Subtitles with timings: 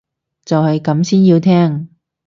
[0.43, 1.89] 就係咁先要聽